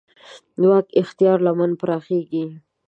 [0.67, 2.43] واک اختیار لمن پراخېږي.